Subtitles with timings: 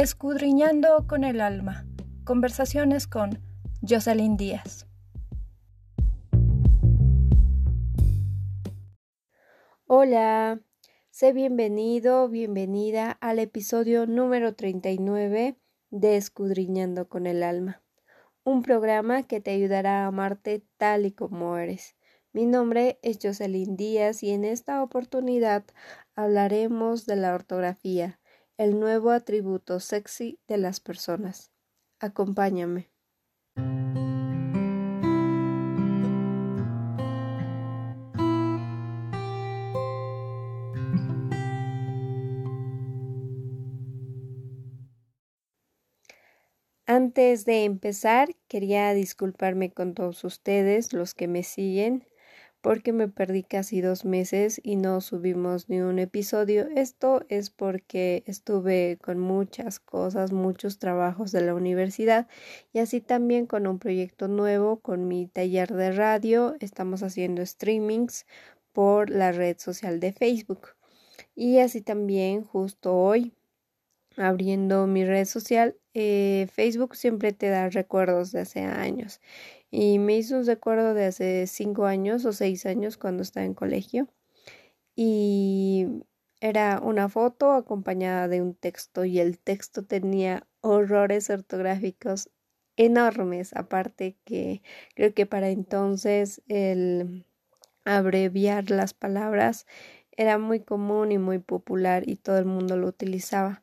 [0.00, 1.84] Escudriñando con el alma.
[2.22, 3.42] Conversaciones con
[3.82, 4.86] Jocelyn Díaz.
[9.88, 10.60] Hola,
[11.10, 15.58] sé bienvenido, bienvenida al episodio número 39
[15.90, 17.82] de Escudriñando con el alma,
[18.44, 21.96] un programa que te ayudará a amarte tal y como eres.
[22.32, 25.64] Mi nombre es Jocelyn Díaz y en esta oportunidad
[26.14, 28.17] hablaremos de la ortografía,
[28.58, 31.52] el nuevo atributo sexy de las personas.
[32.00, 32.90] Acompáñame.
[46.84, 52.07] Antes de empezar, quería disculparme con todos ustedes, los que me siguen,
[52.60, 56.68] porque me perdí casi dos meses y no subimos ni un episodio.
[56.74, 62.26] Esto es porque estuve con muchas cosas, muchos trabajos de la universidad
[62.72, 66.56] y así también con un proyecto nuevo, con mi taller de radio.
[66.60, 68.26] Estamos haciendo streamings
[68.72, 70.74] por la red social de Facebook.
[71.34, 73.32] Y así también justo hoy
[74.16, 79.20] abriendo mi red social, eh, Facebook siempre te da recuerdos de hace años
[79.70, 83.54] y me hizo un recuerdo de hace cinco años o seis años cuando estaba en
[83.54, 84.08] colegio
[84.94, 85.86] y
[86.40, 92.30] era una foto acompañada de un texto y el texto tenía horrores ortográficos
[92.76, 94.62] enormes aparte que
[94.94, 97.26] creo que para entonces el
[97.84, 99.66] abreviar las palabras
[100.12, 103.62] era muy común y muy popular y todo el mundo lo utilizaba.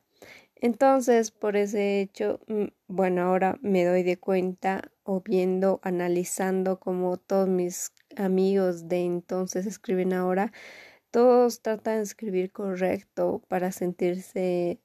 [0.60, 2.40] Entonces, por ese hecho,
[2.88, 9.66] bueno, ahora me doy de cuenta o viendo, analizando como todos mis amigos de entonces
[9.66, 10.52] escriben ahora,
[11.10, 14.80] todos tratan de escribir correcto para sentirse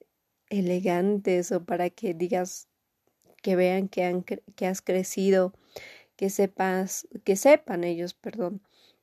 [0.50, 2.68] elegantes o para que digas
[3.42, 5.54] que vean que, han, que has crecido,
[6.16, 8.62] que sepas, que sepan ellos, perdón,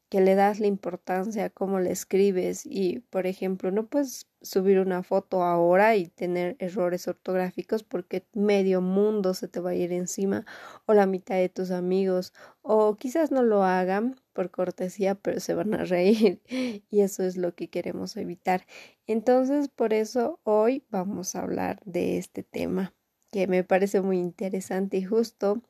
[0.10, 4.80] que le das la importancia a cómo le escribes y, por ejemplo, no puedes subir
[4.80, 9.94] una foto ahora y tener errores ortográficos porque medio mundo se te va a ir
[9.94, 10.46] encima
[10.88, 15.54] o la mitad de tus amigos o quizás no lo hagan por cortesía pero se
[15.54, 16.42] van a reír
[16.90, 18.66] y eso es lo que queremos evitar.
[19.08, 22.96] Entonces, por eso hoy vamos a hablar de este tema
[23.32, 25.62] que me parece muy interesante y justo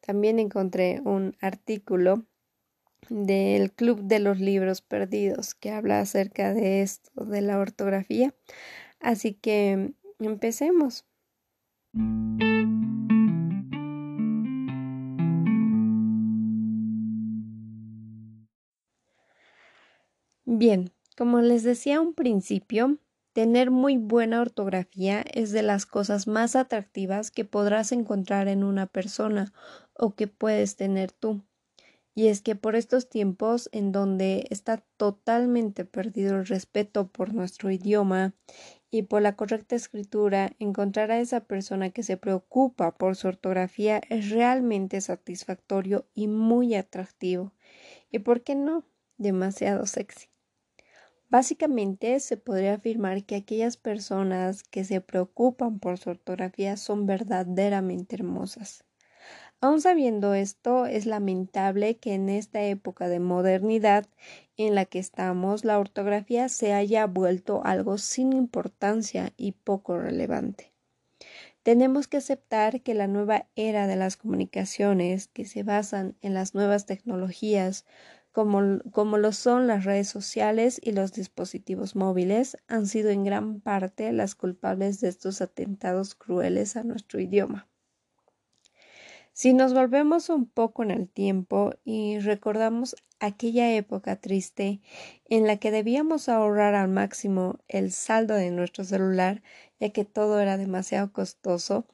[0.00, 2.26] también encontré un artículo
[3.08, 8.34] del Club de los Libros Perdidos, que habla acerca de esto, de la ortografía.
[9.00, 11.04] Así que empecemos.
[20.44, 22.98] Bien, como les decía un principio,
[23.32, 28.86] tener muy buena ortografía es de las cosas más atractivas que podrás encontrar en una
[28.86, 29.52] persona
[29.94, 31.42] o que puedes tener tú.
[32.14, 37.70] Y es que por estos tiempos en donde está totalmente perdido el respeto por nuestro
[37.70, 38.34] idioma
[38.90, 44.02] y por la correcta escritura, encontrar a esa persona que se preocupa por su ortografía
[44.10, 47.52] es realmente satisfactorio y muy atractivo.
[48.10, 48.84] ¿Y por qué no?
[49.16, 50.28] Demasiado sexy.
[51.30, 58.16] Básicamente se podría afirmar que aquellas personas que se preocupan por su ortografía son verdaderamente
[58.16, 58.84] hermosas.
[59.64, 64.08] Aun sabiendo esto, es lamentable que en esta época de modernidad
[64.56, 70.72] en la que estamos, la ortografía se haya vuelto algo sin importancia y poco relevante.
[71.62, 76.56] Tenemos que aceptar que la nueva era de las comunicaciones, que se basan en las
[76.56, 77.86] nuevas tecnologías,
[78.32, 83.60] como, como, lo son las redes sociales y los dispositivos móviles, han sido en gran
[83.60, 87.68] parte las culpables de estos atentados crueles a nuestro idioma.
[89.34, 94.82] Si nos volvemos un poco en el tiempo y recordamos aquella época triste
[95.24, 99.42] en la que debíamos ahorrar al máximo el saldo de nuestro celular,
[99.80, 101.86] ya que todo era demasiado costoso,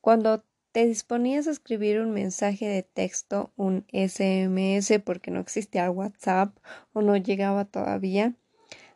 [0.00, 6.56] cuando te disponías a escribir un mensaje de texto, un SMS, porque no existía WhatsApp
[6.92, 8.34] o no llegaba todavía,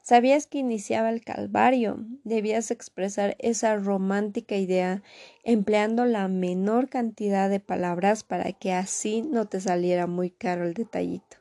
[0.02, 1.98] Sabías que iniciaba el Calvario.
[2.24, 5.02] Debías expresar esa romántica idea
[5.44, 10.74] empleando la menor cantidad de palabras para que así no te saliera muy caro el
[10.74, 11.36] detallito.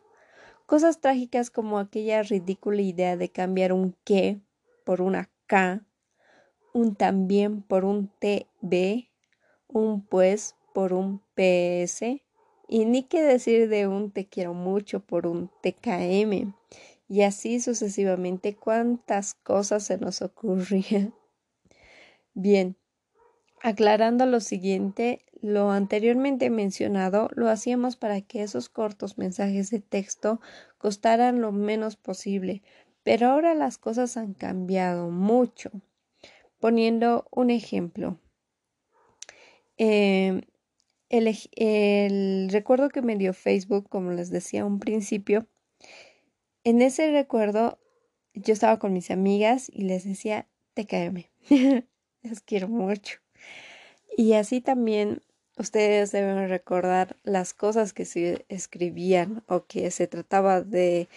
[0.65, 4.39] Cosas trágicas como aquella ridícula idea de cambiar un que
[4.83, 5.81] por una K,
[6.73, 9.07] un también por un TB,
[9.67, 12.21] un pues por un PS,
[12.67, 16.53] y ni qué decir de un te quiero mucho por un TKM
[17.09, 21.13] y así sucesivamente cuántas cosas se nos ocurrían.
[22.33, 22.77] Bien,
[23.61, 30.39] Aclarando lo siguiente, lo anteriormente mencionado lo hacíamos para que esos cortos mensajes de texto
[30.77, 32.61] costaran lo menos posible,
[33.03, 35.71] pero ahora las cosas han cambiado mucho.
[36.59, 38.17] Poniendo un ejemplo,
[39.77, 40.41] em,
[41.09, 45.47] el, el, recuerdo que me dio Facebook, como les decía un principio,
[46.69, 47.79] en ese recuerdo
[48.35, 51.31] yo estaba con mis amigas y les decía, te caeme,
[52.21, 53.17] les quiero mucho.
[54.15, 55.23] Y así también
[55.57, 61.09] ustedes deben recordar las cosas que se escribían o que se trataba de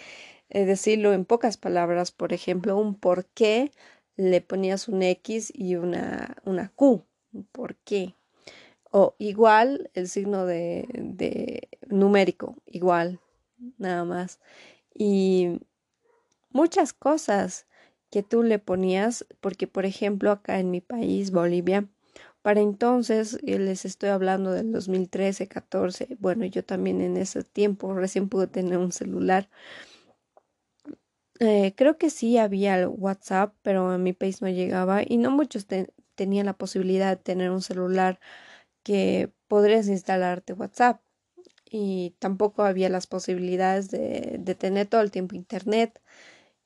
[0.49, 3.71] eh, decirlo en pocas palabras, por ejemplo, un por qué
[4.15, 7.05] le ponías un X y una, una Q,
[7.51, 8.15] por qué.
[8.91, 13.19] O igual el signo de, de numérico, igual,
[13.77, 14.39] nada más.
[14.93, 15.59] Y
[16.51, 17.67] muchas cosas
[18.11, 21.87] que tú le ponías, porque por ejemplo acá en mi país, Bolivia,
[22.43, 27.93] para entonces, eh, les estoy hablando del 2013, 14, bueno, yo también en ese tiempo
[27.93, 29.49] recién pude tener un celular.
[31.39, 35.67] Eh, creo que sí había WhatsApp, pero a mi país no llegaba y no muchos
[36.15, 38.19] tenían la posibilidad de tener un celular
[38.83, 41.01] que podrías instalarte WhatsApp
[41.73, 45.99] y tampoco había las posibilidades de, de tener todo el tiempo internet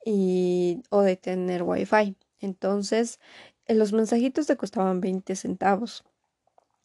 [0.05, 2.15] y, o de tener wifi.
[2.41, 3.19] Entonces,
[3.67, 6.03] eh, los mensajitos te costaban 20 centavos.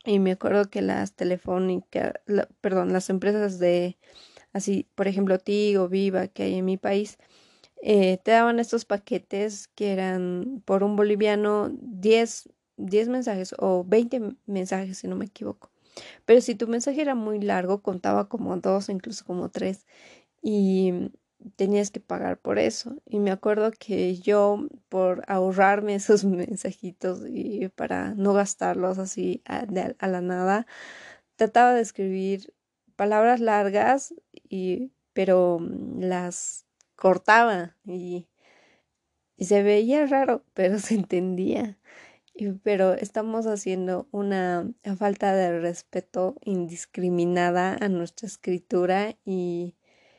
[0.05, 2.15] Y me acuerdo que las telefónicas,
[2.61, 3.99] perdón, las empresas de,
[4.53, 7.19] así, por ejemplo, Tigo, Viva, que hay en mi país,
[7.83, 14.23] eh, te daban estos paquetes que eran por un boliviano 10, 10 mensajes o 20
[14.47, 15.72] mensajes, si no me equivoco.
[16.25, 19.87] Pero si tu mensaje era muy largo, contaba como dos, incluso como tres.
[20.43, 21.13] Y
[21.57, 22.97] tenías que pagar por eso.
[23.07, 29.67] Y me acuerdo que yo, por ahorrarme esos mensajitos y para no gastarlos así a,
[30.07, 30.67] la nada,
[31.37, 32.55] trataba de escribir
[32.97, 34.15] palabras largas,
[34.49, 36.67] y, pero mm, las
[36.97, 38.29] cortaba y
[39.45, 41.79] se veía raro, pero se entendía.
[42.63, 49.75] Pero estamos haciendo una falta de respeto indiscriminada a nuestra escritura y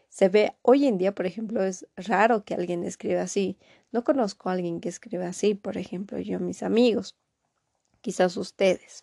[0.10, 3.58] se ve hoy en día, por ejemplo, es raro que alguien escriba así.
[3.92, 7.18] No conozco a alguien que escriba así, por ejemplo, yo, mis amigos,
[8.02, 9.02] quizás ustedes.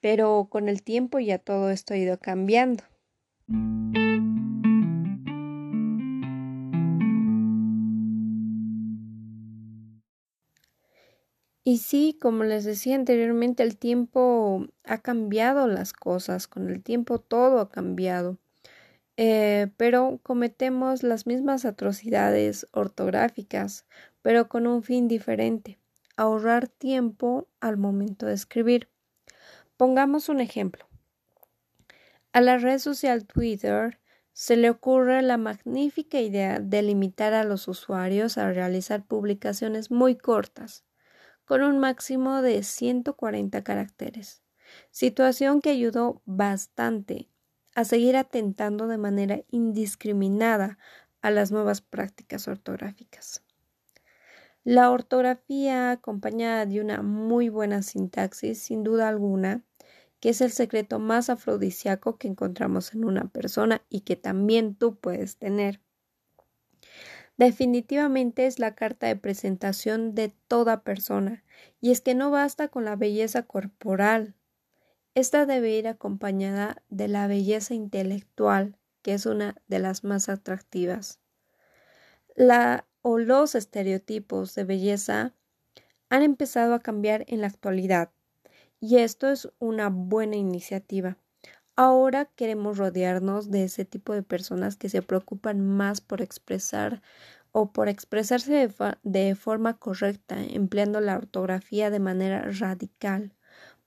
[0.00, 2.82] Pero con el tiempo ya todo esto ha ido cambiando.
[11.70, 17.20] Y sí, como les decía anteriormente, el tiempo ha cambiado las cosas, con el tiempo
[17.20, 18.38] todo ha cambiado.
[19.16, 23.86] Eh, pero cometemos las mismas atrocidades ortográficas,
[24.20, 25.78] pero con un fin diferente,
[26.16, 28.88] ahorrar tiempo al momento de escribir.
[29.76, 30.88] Pongamos un ejemplo.
[32.32, 34.00] A la red social Twitter
[34.32, 40.16] se le ocurre la magnífica idea de limitar a los usuarios a realizar publicaciones muy
[40.16, 40.84] cortas,
[41.50, 44.40] con un máximo de 140 caracteres,
[44.92, 47.28] situación que ayudó bastante
[47.74, 50.78] a seguir atentando de manera indiscriminada
[51.22, 53.42] a las nuevas prácticas ortográficas.
[54.62, 59.64] La ortografía acompañada de una muy buena sintaxis, sin duda alguna,
[60.20, 65.00] que es el secreto más afrodisíaco que encontramos en una persona y que también tú
[65.00, 65.80] puedes tener.
[67.40, 71.42] Definitivamente es la carta de presentación de toda persona,
[71.80, 74.34] y es que no basta con la belleza corporal,
[75.14, 81.18] esta debe ir acompañada de la belleza intelectual, que es una de las más atractivas.
[82.36, 85.34] La o los estereotipos de belleza
[86.10, 88.10] han empezado a cambiar en la actualidad
[88.80, 91.16] y esto es una buena iniciativa.
[91.82, 97.00] Ahora queremos rodearnos de ese tipo de personas que se preocupan más por expresar
[97.52, 98.68] o por expresarse
[99.02, 103.32] de, forma correcta, empleando la ortografía de manera radical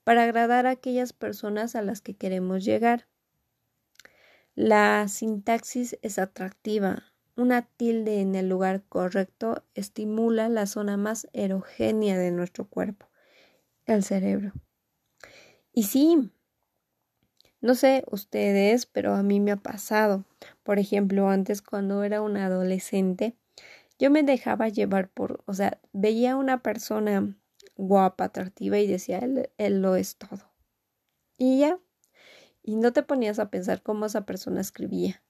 [0.03, 3.05] para agradar a aquellas personas a las que queremos llegar.
[4.55, 7.03] La sintaxis es atractiva.
[7.35, 13.05] Una tilde en el lugar correcto estimula la zona más erogénea de nuestro cuerpo,
[13.85, 14.51] el cerebro.
[15.73, 16.31] Y sí,
[17.63, 20.25] no sé ustedes, pero a mí me ha pasado.
[20.63, 23.37] Por ejemplo, antes cuando era una adolescente,
[23.97, 27.37] yo me dejaba llevar por, o sea, veía a una persona
[27.77, 30.51] guapa, atractiva y decía, él, él lo es todo.
[31.37, 31.79] Y ya,
[32.63, 35.23] y no te ponías a pensar cómo esa persona escribía.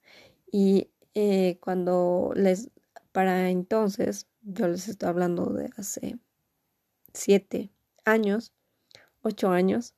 [0.52, 2.72] Y eh, cuando les,
[3.12, 6.18] para entonces, yo les estoy hablando de hace
[7.14, 7.70] siete
[8.06, 8.54] años,
[9.22, 9.94] ocho años,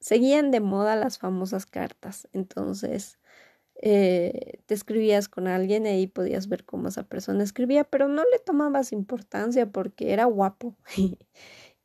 [0.00, 2.28] seguían de moda las famosas cartas.
[2.32, 3.18] Entonces,
[3.82, 8.22] eh, te escribías con alguien y ahí podías ver cómo esa persona escribía, pero no
[8.24, 10.76] le tomabas importancia porque era guapo.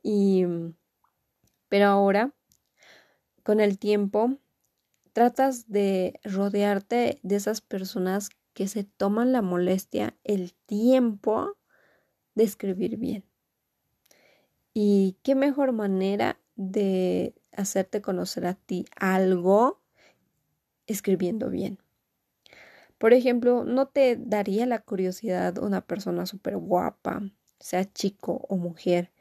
[0.03, 0.45] y,
[1.69, 2.34] pero ahora,
[3.43, 4.38] con el tiempo,
[5.13, 11.57] tratas de rodearte de esas personas que se toman la molestia, el tiempo
[12.36, 13.25] de escribir bien.
[14.74, 19.81] Y qué mejor manera de hacerte conocer a ti algo
[20.88, 21.79] escribiendo bien.
[22.97, 27.21] Por ejemplo, ¿no te daría la curiosidad una persona súper guapa,
[27.59, 29.12] sea chico o mujer,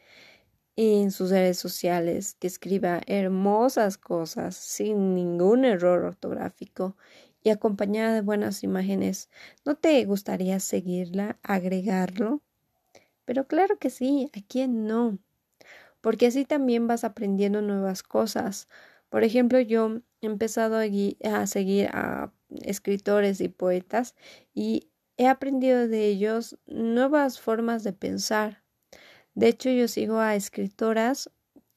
[0.76, 6.96] en sus redes sociales, que escriba hermosas cosas sin ningún error ortográfico
[7.42, 9.30] y acompañada de buenas imágenes?
[9.64, 12.42] ¿No te gustaría seguirla, agregarlo?
[13.24, 15.18] Pero claro que sí, ¿a quién no?
[16.04, 18.68] Porque así también vas aprendiendo nuevas cosas.
[19.08, 22.30] Por ejemplo, yo he empezado a, seguir a
[22.60, 24.14] escritores y poetas
[24.52, 28.62] y he aprendido de ellos nuevas formas de pensar.
[29.34, 31.30] De hecho, yo sigo a escritoras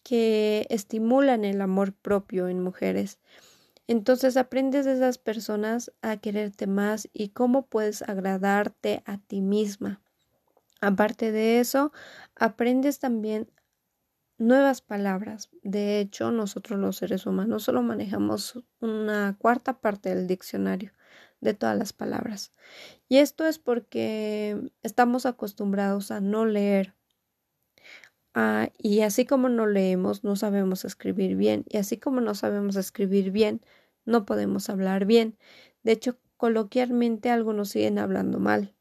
[0.03, 3.19] que estimulan el amor propio en mujeres.
[3.88, 10.01] Entonces aprendes de esas personas a quererte más y cómo puedes agradarte a ti misma.
[10.81, 11.93] Aparte de eso,
[12.36, 13.48] aprendes también
[14.38, 15.50] nuevas palabras.
[15.63, 20.91] De hecho, nosotros los seres humanos solo manejamos una cuarta parte del diccionario
[21.41, 22.51] de todas las palabras.
[23.10, 26.96] Y esto es porque estamos acostumbrados a no leer.
[28.34, 31.65] Ah, y así como no leemos, no sabemos escribir bien.
[31.67, 33.62] Y así como no sabemos escribir bien,
[34.06, 35.38] no podemos hablar bien.
[35.84, 38.75] De hecho, coloquialmente algunos siguen hablando mal.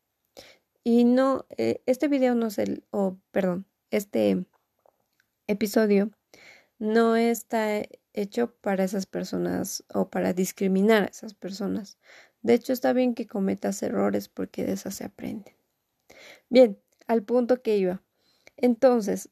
[0.85, 4.47] Y no, eh, este video no es el, o perdón, este
[5.47, 6.11] episodio
[6.79, 11.99] no está hecho para esas personas o para discriminar a esas personas.
[12.43, 15.57] De hecho, está bien que cometas errores porque de esas se aprende.
[16.49, 18.03] Bien, al punto que iba.
[18.57, 19.31] Entonces,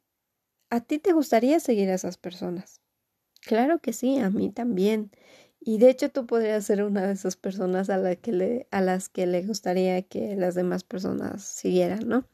[0.71, 2.80] ¿a ti te gustaría seguir a esas personas?
[3.40, 5.11] Claro que sí, a mí también.
[5.61, 9.26] Y de hecho tú podrías ser una de esas personas a, que a las que
[9.26, 12.26] le gustaría que las demás personas siguieran, ¿no?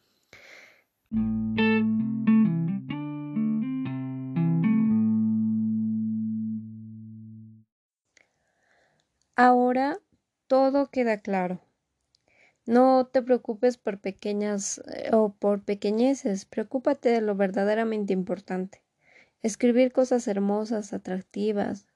[9.42, 9.98] Ahora
[10.48, 11.62] todo queda claro.
[12.66, 18.82] No te preocupes por pequeñas eh, o por pequeñeces, preocúpate de lo verdaderamente importante.
[19.40, 21.86] Escribir cosas hermosas, atractivas,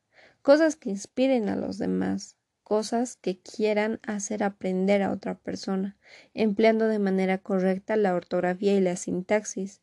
[0.41, 5.99] cosas que inspiren a los demás, cosas que quieran hacer aprender a otra persona,
[6.33, 9.83] empleando de manera correcta la ortografía y la sintaxis,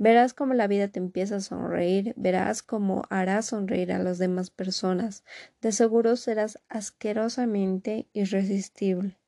[0.00, 4.50] Verás cómo la vida te empieza a sonreír, verás cómo harás sonreír a las demás
[4.50, 5.24] personas.
[5.60, 9.18] De seguro serás asquerosamente irresistible,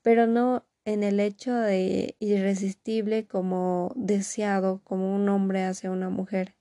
[0.00, 6.54] pero no en el hecho de irresistible como deseado como un hombre hacia una mujer,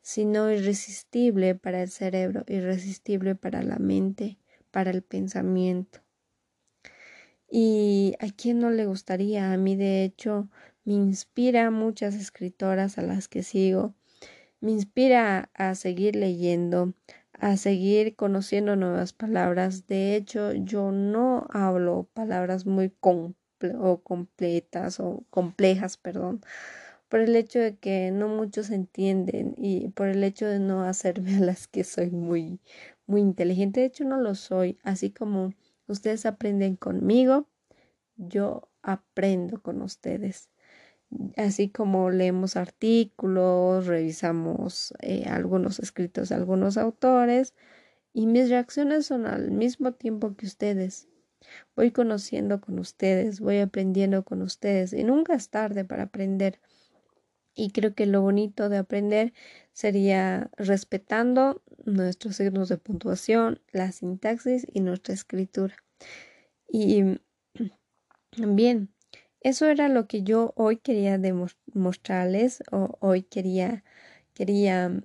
[0.00, 4.38] sino irresistible para el cerebro, irresistible para la mente,
[4.70, 6.00] para el pensamiento.
[7.50, 10.48] Y a quién no le gustaría, a mí de hecho
[10.90, 13.94] me inspira muchas escritoras a las que sigo,
[14.60, 16.94] me inspira a seguir leyendo,
[17.32, 19.86] a seguir conociendo nuevas palabras.
[19.86, 22.92] De hecho, yo no hablo palabras muy
[23.78, 26.40] o completas o complejas, perdón,
[27.08, 31.36] por el hecho de que no muchos entienden y por el hecho de no hacerme
[31.36, 32.58] a las que soy muy
[33.06, 33.78] muy inteligente.
[33.78, 35.54] De hecho, no lo soy, así como
[35.86, 37.46] ustedes aprenden conmigo,
[38.16, 40.49] yo aprendo con ustedes
[41.36, 47.54] así como leemos artículos, revisamos eh, algunos escritos de algunos autores
[48.12, 51.08] y mis reacciones son al mismo tiempo que ustedes.
[51.74, 56.60] Voy conociendo con ustedes, voy aprendiendo con ustedes y nunca es tarde para aprender.
[57.54, 59.32] Y creo que lo bonito de aprender
[59.72, 65.74] sería respetando nuestros signos de puntuación, la sintaxis y nuestra escritura.
[66.68, 67.20] Y
[68.36, 68.90] bien,
[69.40, 73.84] eso era lo que yo hoy quería demostrarles o hoy quería,
[74.34, 75.02] quería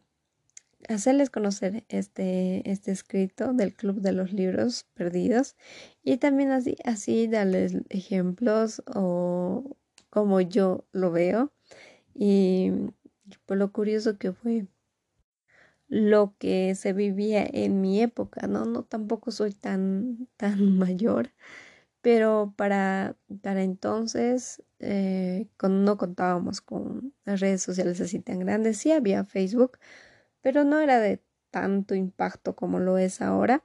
[0.90, 5.56] hacerles conocer este, este escrito del Club de los Libros Perdidos
[6.04, 9.78] y también así, así darles ejemplos o
[10.10, 11.52] como yo lo veo
[12.14, 12.72] y
[13.46, 14.68] por lo curioso que fue
[15.88, 18.66] lo que se vivía en mi época, ¿no?
[18.66, 21.32] No tampoco soy tan, tan mayor,
[22.06, 28.78] pero para, para entonces eh, no contábamos con las redes sociales así tan grandes.
[28.78, 29.80] Sí había Facebook,
[30.40, 33.64] pero no era de tanto impacto como lo es ahora.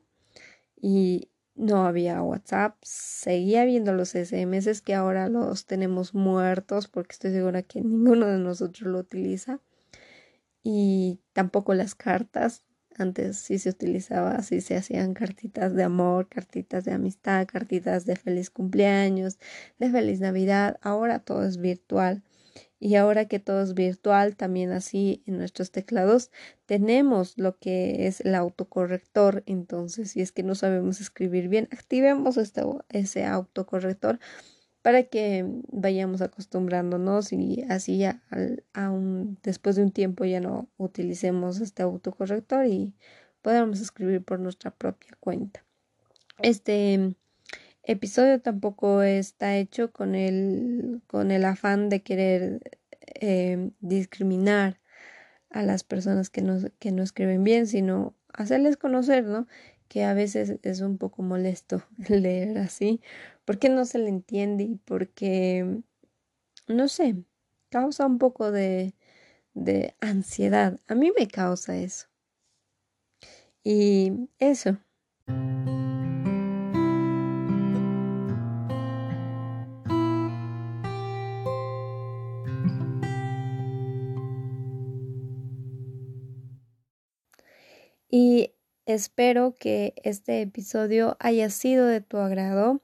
[0.75, 7.33] Y no había WhatsApp, seguía viendo los SMS que ahora los tenemos muertos porque estoy
[7.33, 9.61] segura que ninguno de nosotros lo utiliza.
[10.63, 12.65] Y tampoco las cartas,
[13.01, 18.17] antes sí se utilizaba, sí se hacían cartitas de amor, cartitas de amistad, cartitas de
[18.17, 19.39] feliz cumpleaños,
[19.79, 20.79] de feliz Navidad.
[20.83, 22.23] Ahora todo es virtual.
[22.79, 26.31] Y ahora que todo es virtual, también así en nuestros teclados
[26.65, 29.43] tenemos lo que es el autocorrector.
[29.45, 34.19] Entonces, si es que no sabemos escribir bien, activemos este, ese autocorrector
[34.83, 38.23] para que vayamos acostumbrándonos y así ya
[39.43, 42.95] después de un tiempo ya no utilicemos este autocorrector y
[43.43, 45.65] podamos escribir por nuestra propia cuenta.
[46.43, 47.15] Este
[47.83, 52.61] episodio tampoco está hecho con el, con el afán de querer
[53.21, 54.81] eh, discriminar
[55.51, 59.47] a las personas que no, que no escriben bien, sino hacerles conocer, ¿no?
[59.89, 63.01] Que a veces es un poco molesto leer así,
[63.51, 65.83] porque no se le entiende y porque,
[66.69, 67.17] no sé,
[67.69, 68.95] causa un poco de,
[69.55, 70.79] de ansiedad.
[70.87, 72.07] A mí me causa eso.
[73.65, 74.79] Y eso.
[88.09, 88.55] Y
[88.87, 92.81] espero que este episodio haya sido de tu agrado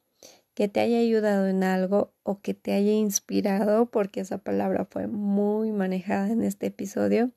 [0.56, 5.06] que te haya ayudado en algo o que te haya inspirado, porque esa palabra fue
[5.06, 7.30] muy manejada en este episodio.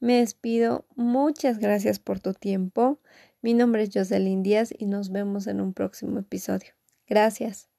[0.00, 0.84] Me despido.
[0.94, 3.00] Muchas gracias por tu tiempo.
[3.40, 6.74] Mi nombre es Jocelyn Díaz y nos vemos en un próximo episodio.
[7.06, 7.77] Gracias.